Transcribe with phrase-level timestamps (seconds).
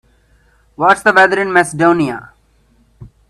[0.77, 2.33] What's the weather in Macedonia